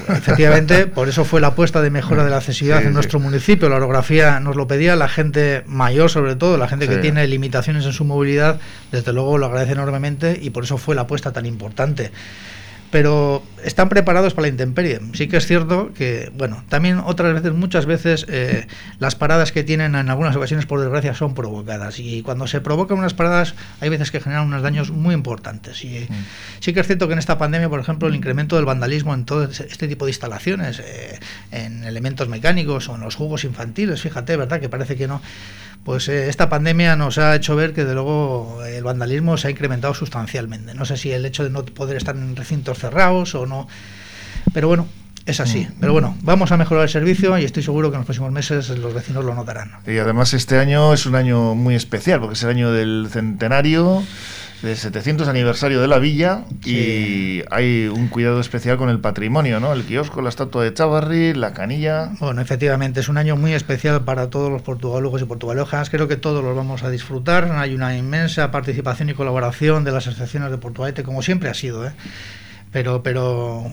Efectivamente, 0.08 0.86
por 0.94 1.08
eso 1.08 1.26
fue 1.26 1.42
la 1.42 1.48
apuesta 1.48 1.82
de 1.82 1.90
mejora 1.90 2.24
de 2.24 2.30
la 2.30 2.38
accesibilidad 2.38 2.82
en 2.82 2.94
nuestro 2.94 3.20
municipio. 3.20 3.68
La 3.68 3.76
orografía 3.76 4.40
nos 4.40 4.56
lo 4.56 4.66
pedía, 4.66 4.96
la 4.96 5.08
gente 5.08 5.64
mayor 5.66 6.08
sobre 6.08 6.34
todo, 6.34 6.56
la 6.56 6.68
gente 6.68 6.88
que 6.88 6.96
tiene 6.96 7.26
limitaciones 7.26 7.84
en 7.84 7.92
su 7.92 8.06
movilidad, 8.06 8.58
desde 8.90 9.12
luego 9.12 9.36
lo 9.36 9.46
agradece 9.46 9.72
enormemente 9.72 10.38
y 10.40 10.48
por 10.48 10.64
eso 10.64 10.78
fue 10.78 10.94
la 10.94 11.02
apuesta 11.02 11.32
tan 11.32 11.44
importante 11.44 12.10
pero 12.94 13.42
están 13.64 13.88
preparados 13.88 14.34
para 14.34 14.42
la 14.42 14.50
intemperie. 14.50 15.00
Sí 15.14 15.26
que 15.26 15.36
es 15.36 15.48
cierto 15.48 15.92
que, 15.94 16.30
bueno, 16.36 16.62
también 16.68 17.00
otras 17.00 17.34
veces, 17.34 17.52
muchas 17.52 17.86
veces, 17.86 18.24
eh, 18.28 18.68
las 19.00 19.16
paradas 19.16 19.50
que 19.50 19.64
tienen 19.64 19.96
en 19.96 20.10
algunas 20.10 20.36
ocasiones, 20.36 20.64
por 20.64 20.80
desgracia, 20.80 21.12
son 21.12 21.34
provocadas. 21.34 21.98
Y 21.98 22.22
cuando 22.22 22.46
se 22.46 22.60
provocan 22.60 22.96
unas 22.96 23.12
paradas, 23.12 23.56
hay 23.80 23.88
veces 23.88 24.12
que 24.12 24.20
generan 24.20 24.46
unos 24.46 24.62
daños 24.62 24.92
muy 24.92 25.12
importantes. 25.12 25.84
Y 25.84 26.06
mm. 26.08 26.14
sí 26.60 26.72
que 26.72 26.78
es 26.78 26.86
cierto 26.86 27.08
que 27.08 27.14
en 27.14 27.18
esta 27.18 27.36
pandemia, 27.36 27.68
por 27.68 27.80
ejemplo, 27.80 28.06
el 28.06 28.14
incremento 28.14 28.54
del 28.54 28.64
vandalismo 28.64 29.12
en 29.12 29.24
todo 29.24 29.42
este 29.42 29.88
tipo 29.88 30.04
de 30.04 30.12
instalaciones, 30.12 30.78
eh, 30.78 31.18
en 31.50 31.82
elementos 31.82 32.28
mecánicos 32.28 32.88
o 32.88 32.94
en 32.94 33.00
los 33.00 33.16
jugos 33.16 33.42
infantiles, 33.42 34.02
fíjate, 34.02 34.36
¿verdad? 34.36 34.60
Que 34.60 34.68
parece 34.68 34.94
que 34.94 35.08
no 35.08 35.20
pues 35.84 36.08
eh, 36.08 36.28
esta 36.28 36.48
pandemia 36.48 36.96
nos 36.96 37.18
ha 37.18 37.36
hecho 37.36 37.56
ver 37.56 37.74
que 37.74 37.84
de 37.84 37.94
luego 37.94 38.62
el 38.64 38.82
vandalismo 38.82 39.36
se 39.36 39.48
ha 39.48 39.50
incrementado 39.50 39.94
sustancialmente. 39.94 40.74
No 40.74 40.84
sé 40.84 40.96
si 40.96 41.12
el 41.12 41.24
hecho 41.26 41.44
de 41.44 41.50
no 41.50 41.64
poder 41.64 41.96
estar 41.96 42.16
en 42.16 42.34
recintos 42.36 42.78
cerrados 42.78 43.34
o 43.34 43.46
no, 43.46 43.68
pero 44.52 44.68
bueno, 44.68 44.88
es 45.26 45.40
así. 45.40 45.60
Mm. 45.60 45.80
Pero 45.80 45.92
bueno, 45.92 46.16
vamos 46.22 46.52
a 46.52 46.56
mejorar 46.56 46.84
el 46.84 46.88
servicio 46.88 47.36
y 47.38 47.44
estoy 47.44 47.62
seguro 47.62 47.90
que 47.90 47.96
en 47.96 48.00
los 48.00 48.06
próximos 48.06 48.32
meses 48.32 48.70
los 48.70 48.94
vecinos 48.94 49.24
lo 49.24 49.34
notarán. 49.34 49.72
Y 49.86 49.98
además 49.98 50.34
este 50.34 50.58
año 50.58 50.92
es 50.94 51.06
un 51.06 51.14
año 51.14 51.54
muy 51.54 51.74
especial 51.74 52.20
porque 52.20 52.34
es 52.34 52.42
el 52.42 52.50
año 52.50 52.72
del 52.72 53.08
centenario 53.10 54.02
del 54.62 54.76
700 54.76 55.28
aniversario 55.28 55.80
de 55.80 55.88
la 55.88 55.98
villa 55.98 56.44
y 56.64 57.42
hay 57.50 57.86
un 57.86 58.08
cuidado 58.08 58.40
especial 58.40 58.76
con 58.76 58.88
el 58.88 59.00
patrimonio, 59.00 59.60
¿no? 59.60 59.72
El 59.72 59.84
kiosco, 59.84 60.22
la 60.22 60.28
estatua 60.28 60.64
de 60.64 60.72
Chavarri, 60.72 61.34
la 61.34 61.52
canilla. 61.52 62.10
Bueno, 62.20 62.40
efectivamente, 62.40 63.00
es 63.00 63.08
un 63.08 63.18
año 63.18 63.36
muy 63.36 63.52
especial 63.52 64.04
para 64.04 64.30
todos 64.30 64.50
los 64.50 64.62
portugalujos 64.62 65.22
y 65.22 65.24
portugalejas. 65.24 65.90
Creo 65.90 66.08
que 66.08 66.16
todos 66.16 66.42
los 66.42 66.56
vamos 66.56 66.82
a 66.82 66.90
disfrutar. 66.90 67.50
Hay 67.52 67.74
una 67.74 67.96
inmensa 67.96 68.50
participación 68.50 69.10
y 69.10 69.14
colaboración 69.14 69.84
de 69.84 69.92
las 69.92 70.06
asociaciones 70.06 70.50
de 70.50 70.58
Portugalete, 70.58 71.02
como 71.02 71.22
siempre 71.22 71.50
ha 71.50 71.54
sido, 71.54 71.86
¿eh? 71.86 71.92
pero, 72.74 73.04
pero 73.04 73.70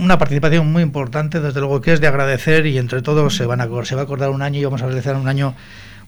una 0.00 0.16
participación 0.16 0.72
muy 0.72 0.82
importante, 0.82 1.38
desde 1.38 1.60
luego 1.60 1.82
que 1.82 1.92
es 1.92 2.00
de 2.00 2.06
agradecer 2.06 2.64
y 2.64 2.78
entre 2.78 3.02
todos 3.02 3.36
se, 3.36 3.44
van 3.44 3.60
a, 3.60 3.68
se 3.84 3.94
va 3.94 4.00
a 4.00 4.04
acordar 4.04 4.30
un 4.30 4.40
año 4.40 4.58
y 4.58 4.64
vamos 4.64 4.80
a 4.80 4.86
realizar 4.86 5.16
un 5.16 5.28
año 5.28 5.54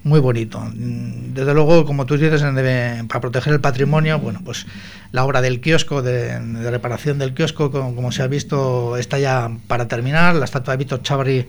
muy 0.03 0.21
bonito. 0.21 0.63
Desde 0.75 1.53
luego, 1.53 1.85
como 1.85 2.07
tú 2.07 2.17
dices, 2.17 2.43
para 2.43 3.21
proteger 3.21 3.53
el 3.53 3.61
patrimonio, 3.61 4.19
bueno, 4.19 4.41
pues 4.45 4.67
la 5.13 5.25
obra 5.25 5.43
del 5.43 5.61
kiosco, 5.61 6.03
de, 6.03 6.39
reparación 6.71 7.19
del 7.19 7.35
kiosco, 7.35 7.71
como, 7.71 8.13
se 8.13 8.23
ha 8.23 8.27
visto, 8.27 8.97
está 8.97 9.19
ya 9.19 9.51
para 9.67 9.89
terminar. 9.89 10.35
La 10.37 10.47
estatua 10.47 10.75
de 10.75 10.79
Víctor 10.79 11.03
Chabri 11.03 11.47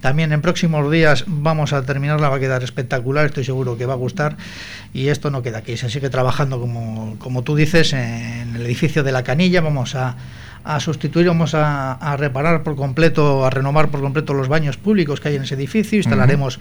también 0.00 0.32
en 0.32 0.42
próximos 0.42 0.90
días 0.90 1.24
vamos 1.28 1.72
a 1.72 1.82
terminarla, 1.82 2.28
va 2.28 2.36
a 2.36 2.40
quedar 2.40 2.64
espectacular, 2.64 3.26
estoy 3.26 3.44
seguro 3.44 3.76
que 3.76 3.86
va 3.86 3.92
a 3.92 3.96
gustar. 3.96 4.36
Y 4.94 5.08
esto 5.08 5.30
no 5.30 5.42
queda 5.42 5.58
aquí, 5.58 5.76
se 5.76 5.90
sigue 5.90 6.10
trabajando, 6.10 6.58
como, 6.58 7.16
como 7.18 7.42
tú 7.42 7.54
dices, 7.54 7.92
en 7.92 8.56
el 8.56 8.62
edificio 8.62 9.04
de 9.04 9.12
la 9.12 9.22
Canilla. 9.22 9.60
Vamos 9.60 9.94
a, 9.94 10.16
a 10.64 10.80
sustituir, 10.80 11.26
vamos 11.26 11.54
a, 11.54 11.92
a, 11.92 12.16
reparar 12.16 12.62
por 12.62 12.74
completo, 12.74 13.44
a 13.44 13.50
renovar 13.50 13.90
por 13.90 14.00
completo 14.00 14.34
los 14.34 14.48
baños 14.48 14.76
públicos 14.76 15.20
que 15.20 15.28
hay 15.28 15.36
en 15.36 15.42
ese 15.42 15.54
edificio. 15.54 15.98
Instalaremos 15.98 16.58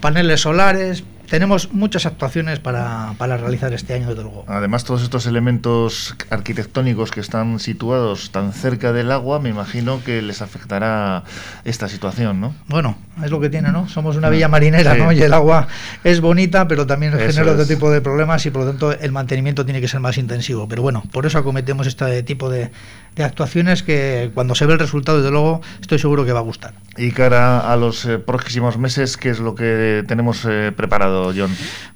paneles 0.00 0.40
solares, 0.40 1.04
tenemos 1.30 1.72
muchas 1.72 2.06
actuaciones 2.06 2.58
para, 2.58 3.14
para, 3.16 3.36
realizar 3.36 3.72
este 3.72 3.94
año, 3.94 4.08
desde 4.08 4.22
luego. 4.22 4.44
Además, 4.48 4.84
todos 4.84 5.02
estos 5.02 5.26
elementos 5.26 6.16
arquitectónicos 6.28 7.12
que 7.12 7.20
están 7.20 7.60
situados 7.60 8.32
tan 8.32 8.52
cerca 8.52 8.92
del 8.92 9.12
agua, 9.12 9.38
me 9.38 9.48
imagino 9.48 10.02
que 10.02 10.22
les 10.22 10.42
afectará 10.42 11.22
esta 11.64 11.88
situación, 11.88 12.40
¿no? 12.40 12.52
Bueno, 12.66 12.96
es 13.24 13.30
lo 13.30 13.40
que 13.40 13.48
tiene, 13.48 13.70
¿no? 13.72 13.88
Somos 13.88 14.16
una 14.16 14.28
villa 14.30 14.48
marinera, 14.48 14.94
¿no? 14.94 15.12
Y 15.12 15.20
el 15.22 15.32
agua 15.32 15.68
es 16.04 16.20
bonita, 16.20 16.68
pero 16.68 16.86
también 16.86 17.12
genera 17.12 17.52
otro 17.52 17.66
tipo 17.66 17.90
de 17.90 18.00
problemas 18.00 18.44
y 18.46 18.50
por 18.50 18.64
lo 18.64 18.70
tanto 18.70 18.92
el 18.92 19.12
mantenimiento 19.12 19.64
tiene 19.64 19.80
que 19.80 19.88
ser 19.88 20.00
más 20.00 20.18
intensivo. 20.18 20.68
Pero 20.68 20.82
bueno, 20.82 21.02
por 21.12 21.26
eso 21.26 21.38
acometemos 21.38 21.86
este 21.86 22.22
tipo 22.22 22.50
de, 22.50 22.70
de 23.16 23.24
actuaciones 23.24 23.82
que 23.82 24.30
cuando 24.34 24.54
se 24.54 24.66
ve 24.66 24.74
el 24.74 24.78
resultado, 24.78 25.18
desde 25.18 25.30
luego, 25.30 25.60
estoy 25.80 25.98
seguro 25.98 26.24
que 26.24 26.32
va 26.32 26.40
a 26.40 26.42
gustar. 26.42 26.74
Y 26.96 27.12
cara 27.12 27.72
a 27.72 27.76
los 27.76 28.04
eh, 28.04 28.18
próximos 28.18 28.78
meses, 28.78 29.16
¿qué 29.16 29.30
es 29.30 29.40
lo 29.40 29.54
que 29.54 30.04
tenemos 30.06 30.44
eh, 30.48 30.72
preparado? 30.76 31.32
John? 31.36 31.50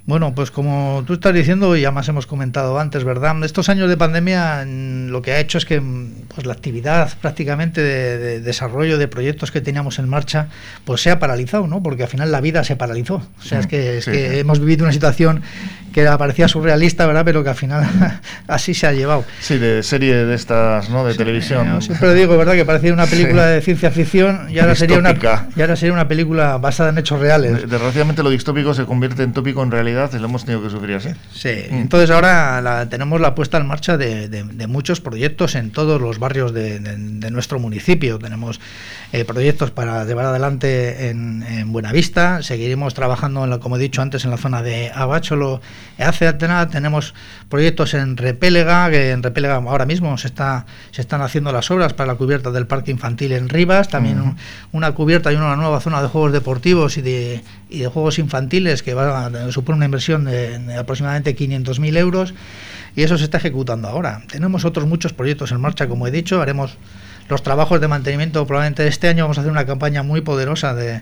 Bueno, 0.05 0.35
pues 0.35 0.51
como 0.51 1.03
tú 1.07 1.13
estás 1.13 1.33
diciendo 1.33 1.75
y 1.75 1.83
además 1.83 2.07
hemos 2.09 2.27
comentado 2.27 2.79
antes, 2.79 3.03
¿verdad? 3.03 3.43
Estos 3.43 3.69
años 3.69 3.89
de 3.89 3.97
pandemia 3.97 4.65
mm, 4.65 5.07
lo 5.07 5.21
que 5.21 5.31
ha 5.31 5.39
hecho 5.39 5.57
es 5.57 5.65
que 5.65 5.81
mm, 5.81 6.27
pues 6.33 6.45
la 6.45 6.53
actividad 6.53 7.11
prácticamente 7.19 7.81
de, 7.81 8.39
desarrollo 8.39 8.97
de 8.97 9.07
proyectos 9.07 9.51
que 9.51 9.61
teníamos 9.61 9.99
en 9.99 10.07
marcha 10.07 10.47
pues 10.85 11.01
se 11.01 11.11
ha 11.11 11.14
paralizado, 11.19 11.67
¿no? 11.67 11.81
Porque 11.81 12.03
al 12.03 12.09
final 12.09 12.31
la 12.31 12.41
vida 12.41 12.63
se 12.63 12.75
paralizó. 12.75 13.15
O 13.15 13.41
sea, 13.41 13.59
es 13.59 13.67
que, 13.67 13.97
es 13.97 14.05
que 14.05 14.39
hemos 14.39 14.59
vivido 14.59 14.83
una 14.83 14.93
situación 14.93 15.41
que 15.95 16.03
parecía 16.17 16.49
surrealista, 16.49 17.07
¿verdad? 17.07 17.23
Pero 17.23 17.41
que 17.41 17.49
al 17.51 17.55
final 17.55 17.87
así 18.47 18.73
se 18.73 18.85
ha 18.85 18.91
llevado. 18.91 19.23
Sí, 19.39 19.57
de 19.57 19.81
serie 19.81 20.25
de 20.25 20.35
estas, 20.35 20.89
¿no? 20.89 21.05
De 21.05 21.13
televisión. 21.13 21.81
siempre 21.81 22.13
digo, 22.13 22.37
¿verdad? 22.37 22.53
Que 22.53 22.65
parecía 22.65 22.91
una 22.91 23.05
película 23.05 23.45
de 23.45 23.61
ciencia 23.61 23.91
ficción 23.91 24.49
y 24.49 24.59
ahora, 24.59 24.75
sería 24.75 24.97
una, 24.99 25.15
y 25.55 25.61
ahora 25.61 25.77
sería 25.77 25.93
una 25.93 26.09
película 26.09 26.57
basada 26.57 26.89
en 26.89 26.97
hechos 26.97 27.21
reales. 27.21 27.69
Desgraciadamente 27.69 28.23
lo 28.23 28.29
distópico 28.29 28.73
se 28.73 28.83
convierte 28.83 29.23
en 29.23 29.31
tópico 29.31 29.63
en 29.63 29.71
realidad 29.71 30.11
y 30.13 30.19
lo 30.19 30.25
hemos 30.25 30.43
tenido 30.43 30.61
que 30.61 30.69
sufrir 30.69 30.97
así. 30.97 31.09
Sí, 31.33 31.63
mm. 31.71 31.75
entonces 31.75 32.09
ahora 32.09 32.85
tenemos 32.89 33.21
la 33.21 33.33
puesta 33.33 33.57
en 33.57 33.65
marcha 33.65 33.97
de, 33.97 34.67
muchos 34.67 34.99
proyectos 34.99 35.55
en 35.55 35.71
todos 35.71 36.01
los 36.01 36.19
barrios 36.19 36.53
de, 36.53 36.81
nuestro 37.31 37.57
municipio. 37.57 38.19
Tenemos 38.19 38.59
eh, 39.13 39.23
proyectos 39.23 39.71
para 39.71 40.03
llevar 40.03 40.25
adelante 40.25 41.04
en, 41.09 41.43
en 41.43 41.71
Buenavista, 41.71 42.41
seguiremos 42.43 42.93
trabajando, 42.93 43.43
en 43.45 43.59
como 43.59 43.77
he 43.77 43.79
dicho 43.79 44.01
antes, 44.01 44.25
en 44.25 44.31
la 44.31 44.37
zona 44.37 44.61
de 44.61 44.91
Abacholo 44.93 45.61
Hace 45.97 46.33
nada 46.47 46.67
tenemos 46.67 47.13
proyectos 47.49 47.93
en 47.93 48.17
Repélega, 48.17 48.89
que 48.89 49.11
en 49.11 49.23
Repélega 49.23 49.55
ahora 49.55 49.85
mismo 49.85 50.17
se, 50.17 50.27
está, 50.27 50.65
se 50.91 51.01
están 51.01 51.21
haciendo 51.21 51.51
las 51.51 51.71
obras 51.71 51.93
para 51.93 52.07
la 52.07 52.15
cubierta 52.15 52.51
del 52.51 52.67
parque 52.67 52.91
infantil 52.91 53.31
en 53.31 53.47
Rivas, 53.47 53.87
también 53.87 54.35
una 54.73 54.91
cubierta 54.91 55.31
y 55.31 55.35
una 55.35 55.55
nueva 55.55 55.79
zona 55.79 56.01
de 56.01 56.09
juegos 56.09 56.33
deportivos 56.33 56.97
y 56.97 57.01
de, 57.01 57.43
y 57.69 57.79
de 57.79 57.87
juegos 57.87 58.19
infantiles 58.19 58.83
que 58.83 58.93
va 58.93 59.27
a 59.27 59.51
suponer 59.51 59.77
una 59.77 59.85
inversión 59.85 60.25
de, 60.25 60.59
de 60.59 60.75
aproximadamente 60.75 61.35
500.000 61.35 61.97
euros. 61.97 62.33
Y 62.95 63.03
eso 63.03 63.17
se 63.17 63.25
está 63.25 63.37
ejecutando 63.37 63.87
ahora. 63.87 64.21
Tenemos 64.29 64.63
otros 64.63 64.87
muchos 64.87 65.13
proyectos 65.13 65.51
en 65.51 65.59
marcha, 65.59 65.87
como 65.87 66.07
he 66.07 66.11
dicho, 66.11 66.41
haremos 66.41 66.77
los 67.27 67.43
trabajos 67.43 67.81
de 67.81 67.87
mantenimiento. 67.87 68.45
Probablemente 68.45 68.87
este 68.87 69.07
año 69.07 69.23
vamos 69.23 69.37
a 69.37 69.41
hacer 69.41 69.51
una 69.51 69.65
campaña 69.65 70.03
muy 70.03 70.21
poderosa 70.21 70.73
de, 70.73 71.01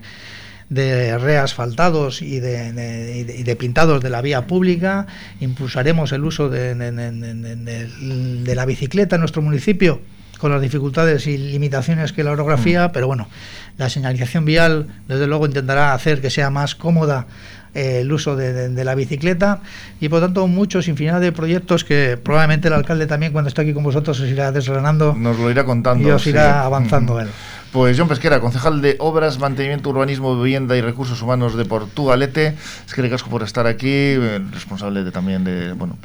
de 0.70 1.18
reasfaltados 1.18 2.22
y 2.22 2.40
de, 2.40 3.26
y 3.38 3.44
de, 3.44 3.56
pintados 3.56 4.02
de 4.02 4.10
la 4.10 4.22
vía 4.22 4.48
pública. 4.48 5.08
Impulsaremos 5.40 6.12
el 6.12 6.24
uso 6.24 6.50
de, 6.50 6.76
de, 6.76 8.56
la 8.56 8.66
bicicleta 8.66 9.16
en 9.16 9.22
nuestro 9.22 9.42
municipio 9.42 10.02
con 10.40 10.52
las 10.52 10.62
dificultades 10.62 11.26
y 11.28 11.38
limitaciones 11.38 12.12
que 12.12 12.24
la 12.24 12.32
orografía, 12.32 12.88
mm. 12.88 12.92
pero 12.92 13.08
bueno, 13.08 13.30
la 13.78 13.90
señalización 13.90 14.44
vial 14.44 14.88
desde 15.08 15.26
luego 15.26 15.46
intentará 15.46 15.94
hacer 15.94 16.20
que 16.20 16.30
sea 16.30 16.50
más 16.50 16.76
cómoda 16.76 17.28
eh, 17.74 18.02
el 18.02 18.12
uso 18.12 18.36
de, 18.36 18.84
la 18.84 18.96
bicicleta 18.96 19.62
y 20.00 20.10
por 20.10 20.22
tanto 20.22 20.48
muchos 20.48 20.88
infinidad 20.88 21.22
de 21.22 21.32
proyectos 21.32 21.84
que 21.84 22.18
probablemente 22.22 22.68
el 22.68 22.74
alcalde 22.74 23.08
también 23.08 23.32
cuando 23.32 23.50
esté 23.50 23.62
aquí 23.62 23.74
con 23.74 23.84
vosotros 23.84 24.20
os 24.20 24.30
irá 24.30 24.52
desgranando. 24.52 25.16
Nos 25.16 25.40
lo 25.40 25.50
irá 25.50 25.64
contando. 25.64 26.08
Y 26.08 26.12
os 26.12 26.26
irá 26.28 26.64
avanzando 26.64 27.20
él. 27.20 27.30
Pues 27.74 27.98
John 27.98 28.08
Pesquera, 28.08 28.40
concejal 28.40 28.84
de 28.84 28.98
Obras, 29.00 29.40
Mantenimiento, 29.40 29.90
Urbanismo, 29.90 30.40
Vivienda 30.40 30.78
y 30.78 30.82
Recursos 30.82 31.20
Humanos 31.24 31.56
de 31.56 31.66
Portugalete. 31.66 32.56
Es 32.86 32.94
que 32.94 33.02
le 33.02 33.10
casco 33.10 33.32
por 33.32 33.42
estar 33.42 33.66
aquí, 33.66 33.90
eh, 33.90 34.40
responsable 34.52 35.04
de, 35.04 35.12
también 35.12 35.44
de, 35.44 35.74
bueno, 35.74 35.98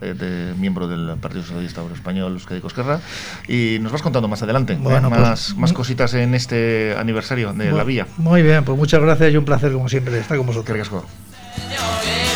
de 0.00 0.54
miembro 0.56 0.86
del 0.86 1.16
Partido 1.18 1.42
Socialista 1.42 1.82
Obrero 1.82 1.96
Español, 1.96 2.34
Euskadi 2.34 2.60
Cosquerra. 2.60 3.00
Y 3.48 3.78
nos 3.80 3.90
vas 3.90 4.02
contando 4.02 4.28
más 4.28 4.40
adelante 4.44 4.74
¿eh? 4.74 4.78
bueno, 4.80 5.10
pues, 5.10 5.56
más 5.56 5.72
cositas 5.72 6.14
en 6.14 6.32
este 6.36 6.94
aniversario 6.96 7.52
de 7.52 7.72
la 7.72 7.82
vía. 7.82 8.06
Muy 8.18 8.42
bien, 8.42 8.62
pues 8.64 8.78
muchas 8.78 9.02
gracias 9.02 9.32
y 9.32 9.36
un 9.36 9.44
placer 9.44 9.72
como 9.72 9.88
siempre 9.88 10.20
estar 10.20 10.36
con 10.36 10.46
vosotros. 10.46 10.76
Que 10.76 12.35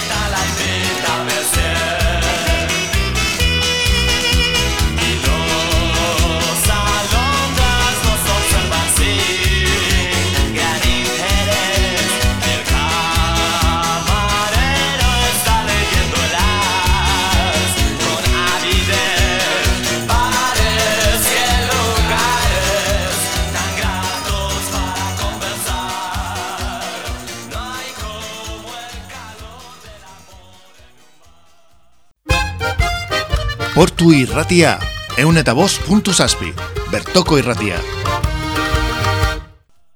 Portu 33.81 34.11
irratia, 34.13 34.75
eun 35.23 35.41
eta 35.41 35.55
bost 35.57 35.81
puntu 35.87 36.13
zazpi, 36.13 36.51
bertoko 36.93 37.39
irratia. 37.41 37.81